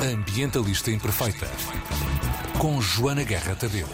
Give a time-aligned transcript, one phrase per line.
[0.00, 1.46] A Ambientalista Imperfeita.
[2.58, 3.86] Com Joana Guerra Tadeu.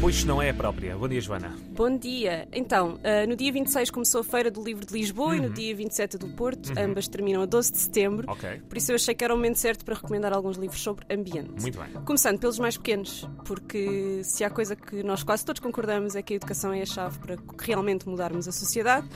[0.00, 0.96] Pois não é a própria.
[0.96, 1.56] Bom dia, Joana.
[1.70, 2.46] Bom dia.
[2.52, 5.74] Então, uh, no dia 26 começou a Feira do Livro de Lisboa e no dia
[5.74, 6.72] 27 do Porto.
[6.78, 8.30] Ambas terminam a 12 de setembro.
[8.30, 8.62] Ok.
[8.68, 11.60] Por isso eu achei que era o momento certo para recomendar alguns livros sobre ambiente.
[11.60, 11.90] Muito bem.
[12.04, 16.34] Começando pelos mais pequenos, porque se há coisa que nós quase todos concordamos é que
[16.34, 19.08] a educação é a chave para realmente mudarmos a sociedade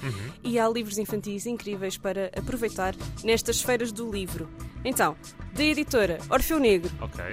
[0.43, 4.49] e há livros infantis incríveis para aproveitar nestas feiras do livro.
[4.85, 5.17] Então,
[5.53, 7.25] da editora Orfeu Negro, Ok.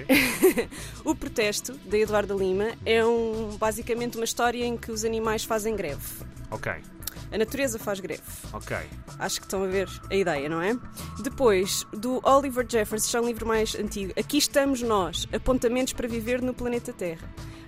[1.06, 5.76] O Protesto, da Eduarda Lima, é um, basicamente uma história em que os animais fazem
[5.76, 6.02] greve.
[6.50, 6.72] Ok.
[7.32, 8.22] A natureza faz greve.
[8.54, 8.76] Ok.
[9.20, 10.78] Acho que estão a ver a ideia, não é?
[11.22, 14.14] Depois, do Oliver Jeffers, já é um livro mais antigo.
[14.18, 17.28] Aqui estamos nós, apontamentos para viver no planeta Terra.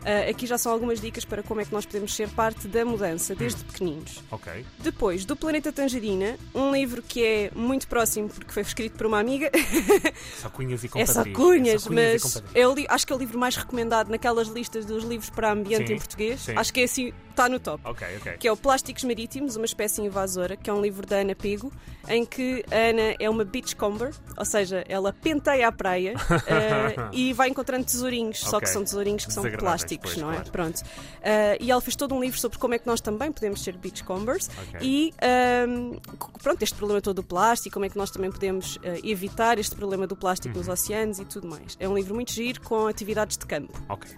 [0.10, 2.86] Ah, aqui já são algumas dicas para como é que nós podemos ser parte da
[2.86, 4.24] mudança, desde pequeninos.
[4.32, 4.66] Ok.
[4.80, 9.20] Depois, do Planeta Tangerina, um livro que é muito próximo porque foi escrito por uma
[9.20, 9.52] amiga.
[10.42, 11.14] Só cunhas e É compadrias.
[11.36, 14.48] só cunhas, só e mas é o acho que é o livro mais recomendado naquelas
[14.48, 16.40] listas dos livros para ambiente Sim, em português.
[16.42, 16.54] sim.
[16.55, 17.82] Acho que é assim, está no top.
[17.86, 18.34] Ok, ok.
[18.38, 21.71] Que é o Plásticos Marítimos, uma espécie invasora, que é um livro da Ana Pego,
[22.08, 26.14] em que a Ana é uma beachcomber, ou seja, ela penteia a praia
[26.48, 28.62] eh, e vai encontrando tesourinhos, só Ok.
[28.62, 30.35] que são tesourinhos que são Desagradáveis, plásticos, pois, não é?
[30.35, 30.51] claro.
[30.51, 30.81] Pronto.
[31.21, 33.77] Eh, e ela fez todo um livro sobre como é que nós também podemos ser
[33.77, 34.79] beachcombers Ok.
[34.81, 35.93] e ehm,
[36.41, 39.75] pronto, este problema todo do plástico, como é que nós também podemos eh, evitar este
[39.75, 40.59] problema do plástico Uhum.
[40.59, 41.75] nos oceanos e tudo mais.
[41.79, 43.73] É um livro muito giro com atividades de campo.
[43.90, 44.09] Ok.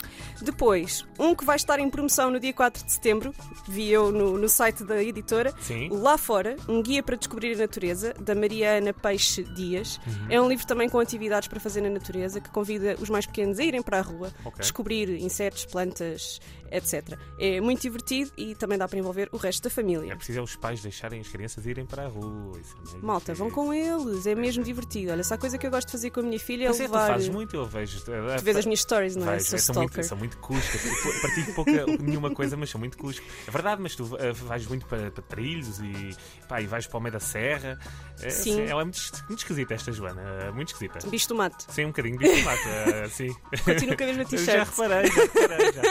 [0.42, 3.34] Depois, um que vai estar em promoção no dia 4 de setembro,
[3.68, 5.90] vi eu no, no site da editora, Sim.
[5.92, 10.00] Lá Fora, um guia para descobrir a natureza, da Mariana Peixe Dias.
[10.30, 13.60] É um livro também com atividades para fazer na natureza, que convida os mais pequenos
[13.60, 14.60] a irem para a rua, Ok.
[14.60, 16.40] descobrir insetos, plantas,
[16.72, 17.18] etc.
[17.40, 20.16] É muito divertido e também dá para envolver o resto da É família.
[20.16, 22.60] preciso é os pais deixarem as crianças irem para a rua.
[22.94, 25.12] É Malta, vão com eles, é mesmo divertido.
[25.12, 26.80] Olha, se há coisa que eu gosto de fazer com a minha filha é Mas
[26.80, 27.08] é, tu levar.
[27.08, 28.02] fazes muito, eu vejo.
[28.04, 28.12] Tu
[28.44, 29.40] vês as minhas stories, não é?
[29.40, 30.82] Sou são, muito, são muito cuscas.
[31.22, 33.26] Partilho pouca, nenhuma coisa, mas são muito cuscas.
[33.48, 36.16] É verdade, mas tu uh, vais muito para, para trilhos e,
[36.48, 37.80] pá, e vais para o meio da serra.
[38.22, 38.62] É, Sim.
[38.62, 40.52] ela é muito, muito esquisita, esta Joana.
[40.52, 41.00] Muito esquisita.
[41.08, 41.66] Bicho do mato.
[41.72, 43.36] Sim, um bocadinho de tomate, uh, sim.
[43.64, 44.46] Continuo com a mesma t-shirt.
[44.58, 45.28] Já reparei, já
[45.58, 45.82] já.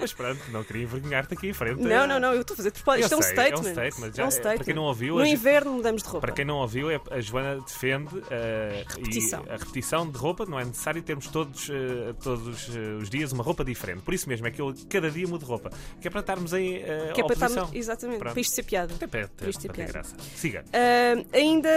[0.00, 1.80] Mas pronto, não queria envergonhar-te aqui em frente.
[1.82, 3.04] Não, não, não, eu estou a fazer propósito.
[3.04, 3.56] Isto é um sei, statement.
[3.56, 4.12] É um statement.
[4.14, 4.56] Já, É um é, statement.
[4.56, 6.26] Para quem não ouviu, No a inverno mudamos de roupa.
[6.26, 8.22] Para quem não ouviu, é- a Joana defende uh,
[8.96, 9.44] Repetição.
[9.46, 10.46] e a repetição de roupa.
[10.46, 14.02] Não é necessário termos todos, uh, todos uh, os dias uma roupa diferente.
[14.02, 15.70] Por isso mesmo é que eu cada dia mudo de roupa.
[16.00, 17.64] Que é para estarmos em Que é para oposição.
[17.64, 17.76] estar.
[17.76, 18.32] Exatamente, Pronto.
[18.32, 18.94] para isto ser piada.
[18.94, 20.16] Para, para, é para ter graça.
[20.36, 20.64] Siga.
[21.32, 21.70] Ainda,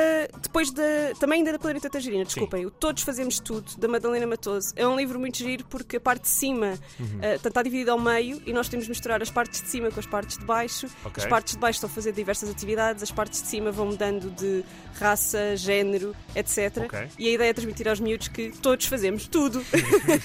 [0.53, 1.16] depois da.
[1.19, 4.72] Também ainda da Planeta Tangerina, desculpem, o Todos Fazemos Tudo, da Madalena Matoso.
[4.75, 7.19] É um livro muito giro porque a parte de cima Uhum.
[7.19, 10.00] portanto, está dividida ao meio e nós temos de misturar as partes de cima com
[10.00, 10.88] as partes de baixo.
[11.03, 11.24] Ok.
[11.24, 14.30] As partes de baixo estão a fazer diversas atividades, as partes de cima vão mudando
[14.30, 16.84] de raça, género, etc.
[16.85, 17.08] Ok.
[17.18, 19.64] E a ideia é transmitir aos miúdos que todos fazemos tudo.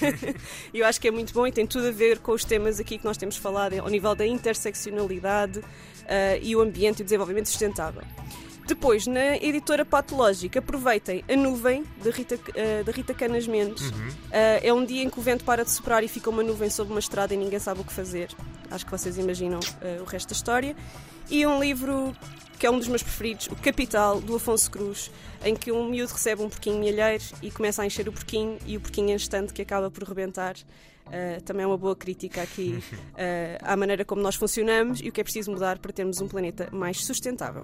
[0.71, 2.99] Eu acho que é muito bom e tem tudo a ver com os temas aqui
[2.99, 5.61] que nós temos falado ao nível da interseccionalidade
[6.07, 8.03] ah, e o ambiente e o desenvolvimento sustentável.
[8.69, 13.91] Depois, na editora Patológica, aproveitem A Nuvem, da Rita, ah, da Rita Canas Mendes.
[14.31, 16.69] Ah, é um dia em que o vento para de soprar e fica uma nuvem
[16.69, 18.29] sobre uma estrada e ninguém sabe o que fazer.
[18.69, 20.75] Acho que vocês imaginam ah, o resto da história.
[21.31, 22.15] E um livro
[22.59, 25.09] que é um dos meus preferidos, O Capital, do Afonso Cruz,
[25.43, 28.77] em que um miúdo recebe um porquinho milheiro e começa a encher o porquinho e
[28.77, 30.55] o porquinho instante que acaba por rebentar.
[31.07, 32.83] Ah, também é uma boa crítica aqui
[33.17, 36.27] ah, à maneira como nós funcionamos e o que é preciso mudar para termos um
[36.27, 37.63] planeta mais sustentável.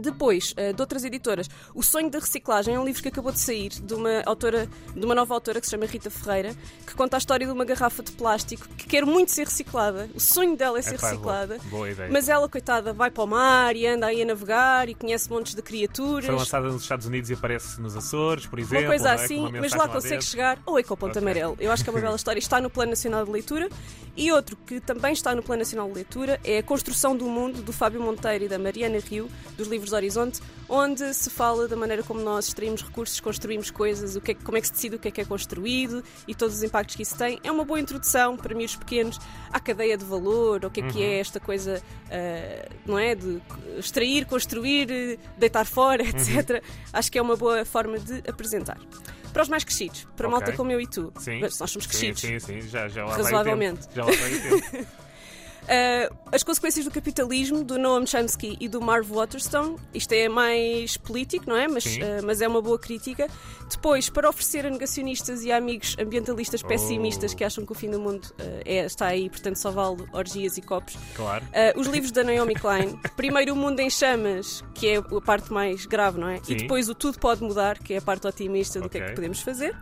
[0.00, 3.40] Depois, eh, de outras editoras, O Sonho da Reciclagem é um livro que acabou de
[3.40, 6.54] sair de uma autora, de uma nova autora que se chama Rita Ferreira,
[6.86, 10.08] que conta a história de uma garrafa de plástico que quer muito ser reciclada.
[10.14, 11.56] O sonho dela é ser reciclada.
[11.58, 12.10] Boa, boa ideia.
[12.12, 15.54] Mas ela, coitada, vai para o mar e anda aí a navegar e conhece montes
[15.54, 16.26] de criaturas.
[16.26, 18.84] Foi lançada nos Estados Unidos e aparece nos Açores, por exemplo.
[18.84, 19.16] Uma coisa não é?
[19.16, 21.22] Com assim, uma mas lá consegue chegar ou é com o ponto Ok.
[21.22, 21.56] amarelo.
[21.60, 22.38] Eu acho que é uma bela história.
[22.38, 23.68] Está no Plano Nacional de Leitura.
[24.16, 27.60] E outro que também está no Plano Nacional de Leitura é A Construção do Mundo,
[27.60, 29.28] do Fábio Monteiro e da Mariana Rio,
[29.58, 34.20] dos livros Horizonte, onde se fala da maneira como nós extraímos recursos, construímos coisas, o
[34.20, 36.56] que é, como é que se decide o que é que é construído e todos
[36.56, 37.38] os impactos que isso tem.
[37.44, 39.18] É uma boa introdução para miúdos pequenos
[39.52, 43.14] à cadeia de valor, o que é que é esta coisa, ah, não é?
[43.14, 43.40] De
[43.78, 46.62] extrair, construir, deitar fora, etc.
[46.92, 48.78] Acho que é uma boa forma de apresentar.
[49.32, 51.40] Para os mais crescidos, para a malta como eu e tu, Sim.
[51.40, 52.20] nós somos Sim, crescidos.
[52.22, 53.86] sim, sim, já, já lá vai o Razoavelmente.
[53.88, 53.94] tempo.
[53.94, 54.86] Já lá vai o tempo.
[55.66, 59.76] Uh, as consequências do capitalismo, do Noam Chomsky e do Marv Waterstone.
[59.92, 61.66] Isto é mais político, não é?
[61.66, 63.28] Mas, uh, mas é uma boa crítica.
[63.68, 67.36] Depois, para oferecer a negacionistas e a amigos ambientalistas pessimistas Oh.
[67.36, 70.56] que acham que o fim do mundo uh, é, está aí, portanto só vale orgias
[70.56, 70.96] e copos.
[71.14, 71.44] Claro.
[71.76, 72.98] Os livros da Naomi Klein.
[73.16, 76.36] Primeiro, O Mundo em Chamas, que é a parte mais grave, não é?
[76.42, 76.52] Sim.
[76.52, 79.12] E depois, O Tudo Pode Mudar, que é a parte otimista do que é que
[79.14, 79.74] podemos fazer.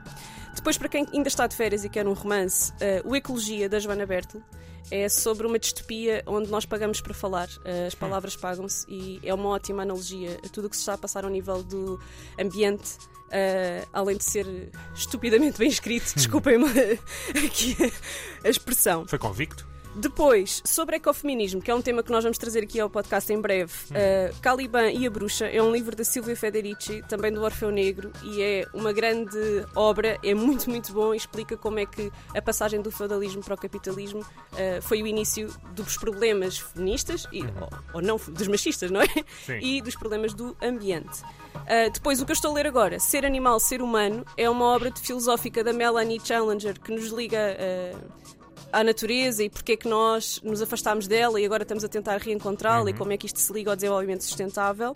[0.55, 3.79] Depois, para quem ainda está de férias e quer um romance, uh, O Ecologia, da
[3.79, 4.43] Joana Bertel.
[4.91, 9.33] É sobre uma distopia onde nós pagamos para falar, uh, as palavras pagam-se e é
[9.33, 11.99] uma ótima analogia a tudo o que se está a passar ao nível do
[12.39, 12.99] ambiente,
[13.29, 14.47] uh, além de ser
[14.95, 16.67] estupidamente bem escrito, desculpem-me
[17.47, 17.77] aqui
[18.45, 19.09] a expressão.
[19.09, 19.74] Foi convicto?
[19.95, 23.41] Depois, sobre ecofeminismo, que é um tema que nós vamos trazer aqui ao podcast em
[23.41, 27.71] breve, uh, Caliban e a Bruxa é um livro da Silvia Federici, também do Orfeu
[27.71, 29.39] Negro, e é uma grande
[29.77, 33.55] obra, é muito, muito bom e explica como é que a passagem do feudalismo para
[33.55, 38.91] o capitalismo uh, foi o início dos problemas feministas, e, ou, ou não, dos machistas,
[38.91, 39.07] não é?
[39.47, 39.59] Sim.
[39.61, 41.23] E dos problemas do ambiente.
[41.55, 44.65] Uh, depois, o que eu estou a ler agora, Ser Animal, Ser Humano, é uma
[44.65, 47.57] obra filosófica da Melanie Challenger que nos liga.
[48.75, 52.19] À natureza e porque é que nós nos afastámos dela e agora estamos a tentar
[52.19, 54.91] reencontrá-la e como é que isto se liga ao desenvolvimento sustentável.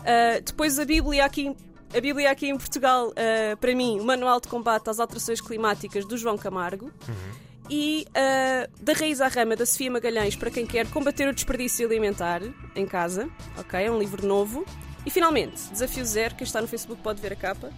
[0.00, 1.54] Uh, depois a Bíblia aqui.
[1.96, 6.04] A Bíblia aqui em Portugal, uh, para mim, o Manual de Combate às Alterações Climáticas
[6.04, 6.90] do João Camargo.
[7.70, 11.86] E uh, Da Raiz à Rama, da Sofia Magalhães, para quem quer combater o desperdício
[11.86, 12.42] alimentar
[12.74, 13.30] em casa.
[13.56, 14.66] Ok, é um livro novo.
[15.06, 17.70] E finalmente, Desafio Zero, quem está no Facebook pode ver a capa,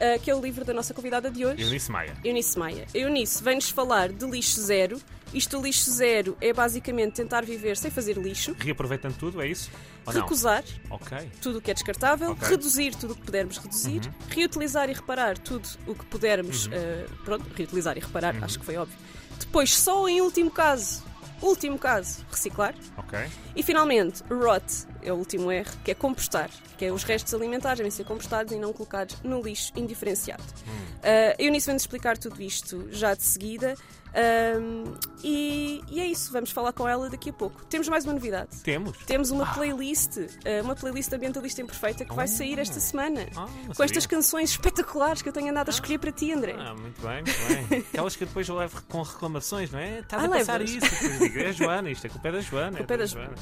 [0.00, 1.62] uh, que é o livro da nossa convidada de hoje.
[1.62, 2.14] Eunice Maia.
[2.24, 2.86] Eunice Maia.
[2.94, 5.00] Eunice vem-nos falar de lixo zero.
[5.32, 9.70] Isto lixo zero é basicamente tentar viver sem fazer lixo, Reaproveitando tudo, é isso?
[10.04, 11.30] Ou recusar Ok.
[11.40, 12.48] tudo o que é descartável, Ok.
[12.48, 16.68] reduzir tudo o que pudermos reduzir, reutilizar e reparar tudo o que pudermos.
[16.72, 18.98] eh, pronto, reutilizar e reparar, acho que foi óbvio.
[19.38, 21.04] Depois, só em último caso,
[21.42, 22.74] último caso, reciclar.
[22.96, 23.18] Ok.
[23.56, 24.64] E finalmente, rot,
[25.02, 28.52] é o último R, que é compostar, que é os restos alimentares devem ser compostados
[28.52, 30.42] e não colocados no lixo indiferenciado.
[30.42, 33.74] Uh, a Eunice vem-nos explicar tudo isto já de seguida.
[34.14, 37.64] Um, e, e é isso, vamos falar com ela daqui a pouco.
[37.66, 38.58] Temos mais uma novidade.
[38.62, 38.96] Temos.
[39.06, 40.28] Temos uma playlist, uh,
[40.64, 43.26] uma playlist ambientalista imperfeita que vai sair esta semana.
[43.36, 43.84] Ah, com sabia.
[43.84, 46.54] estas canções espetaculares que eu tenho andado a escolher para ti, André.
[46.58, 47.78] Ah, muito bem, muito bem.
[47.92, 50.00] Aquelas que depois eu levo com reclamações, não é?
[50.00, 50.70] Estás Ah, a passar levas?
[50.74, 51.18] isso.
[51.18, 52.76] Digo, É a Joana, isto é culpa da Joana.
[52.78, 53.34] Culpa é da Joana.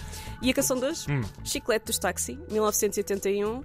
[0.43, 1.06] E a canção de hoje?
[1.11, 1.23] Hum.
[1.44, 3.64] Chiclete dos Táxi, 1981, uh,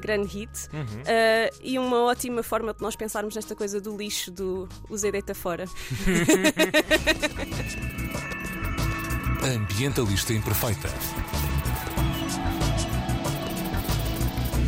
[0.00, 0.50] grande hit.
[0.72, 0.82] Uhum.
[0.82, 5.34] Uh, e uma ótima forma de nós pensarmos nesta coisa do lixo, do usei deita
[5.34, 5.64] fora.
[9.42, 10.88] Ambientalista Imperfeita.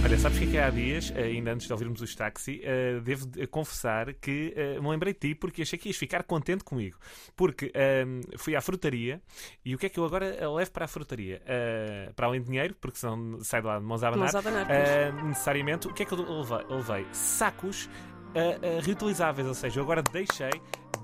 [0.05, 3.25] Olha, sabes que é que há dias, ainda antes de ouvirmos os táxi, eh, devo
[3.27, 6.99] de- confessar que eh, me lembrei de ti porque achei que ias ficar contente comigo.
[7.37, 9.23] Porque ehm, fui à frutaria
[9.65, 11.41] e o que é que eu agora eh, levo para a frutaria?
[11.47, 14.35] Eh, para além de dinheiro, porque senão sai de lá de mãos a abanar, Mãos
[14.35, 16.67] a abanar, eh, necessariamente, o que é que eu levei?
[16.69, 17.89] Eu levei sacos
[18.35, 20.51] eh, eh, reutilizáveis, ou seja, eu agora deixei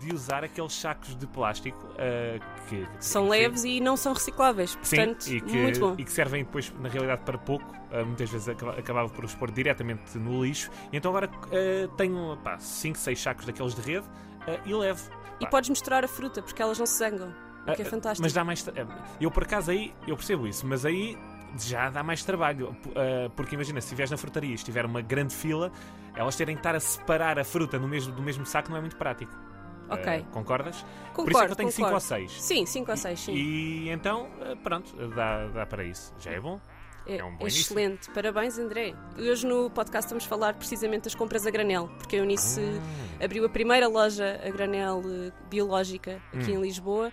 [0.00, 5.22] de usar aqueles sacos de plástico eh, que São leves e não são recicláveis, portanto,
[5.24, 5.94] Sim, e que, muito bom.
[5.98, 7.64] e que servem depois, na realidade, para pouco.
[7.90, 10.70] Ah, muitas vezes acaba- acabava por os pôr diretamente no lixo.
[10.92, 14.06] E então agora ah, tenho 5, 6 sacos daqueles de rede
[14.64, 15.10] e levo.
[15.40, 17.32] E Pá, podes misturar a fruta, porque elas não se zangam,
[17.66, 18.22] o que é fantástico.
[18.22, 18.64] Mas dá mais.
[19.20, 21.16] Eu, por acaso, aí, eu percebo isso, mas aí
[21.58, 22.76] já dá mais trabalho.
[23.36, 25.70] Porque imagina, se estiveres na frutaria e estiver uma grande fila,
[26.14, 28.80] elas terem que estar a separar a fruta no mesmo, do mesmo saco não é
[28.80, 29.32] muito prático.
[29.90, 30.06] Ok.
[30.06, 30.85] Ah, concordas?
[31.14, 31.94] Concordo, por isso é que eu tenho 5 concordo.
[31.94, 32.32] ou 6.
[32.43, 33.32] Sim, 5 ou 6, sim.
[33.35, 36.12] E então, ah, pronto, dá, dá para isso.
[36.20, 36.61] Já é bom.
[37.06, 37.61] é um bom início.
[37.62, 38.94] excelente, parabéns André.
[39.19, 42.60] Hoje no podcast vamos falar precisamente das compras a granel, porque a Eunice
[43.20, 43.24] Ah.
[43.24, 46.58] abriu a primeira loja a granel eh, biológica aqui Hum.
[46.58, 47.10] em Lisboa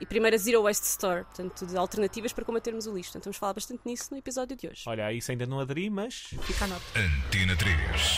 [0.00, 3.08] e primeira Zero Waste Store, portanto, de alternativas para combatermos o lixo.
[3.10, 4.82] Portanto, vamos falar bastante nisso no episódio de hoje.
[4.86, 6.84] Olha, a isso ainda não aderi, mas fica a nota.
[6.94, 8.16] Antena 3.